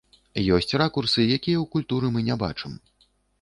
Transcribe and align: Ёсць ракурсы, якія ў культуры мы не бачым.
Ёсць 0.55 0.71
ракурсы, 0.81 1.25
якія 1.37 1.57
ў 1.59 1.65
культуры 1.77 2.07
мы 2.17 2.25
не 2.31 2.39
бачым. 2.47 2.73